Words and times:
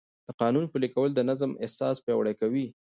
د 0.27 0.29
قانون 0.41 0.65
پلي 0.73 0.89
کول 0.95 1.09
د 1.15 1.19
نظم 1.29 1.51
احساس 1.63 1.95
پیاوړی 2.05 2.33
کوي. 2.41 2.65